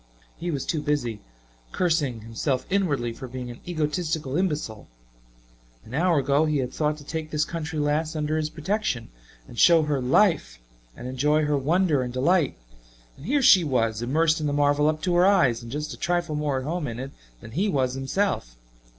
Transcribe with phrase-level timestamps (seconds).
[0.35, 1.19] He was too busy
[1.71, 4.87] cursing himself inwardly for being an egotistical imbecile.
[5.85, 9.09] An hour ago he had thought to take this country lass under his protection
[9.47, 10.57] and show her "life"
[10.97, 12.57] and enjoy her wonder and delight
[13.15, 15.97] and here she was, immersed in the marvel up to her eyes, and just a
[15.97, 17.11] trifle more at home in it
[17.41, 18.55] than he was himself.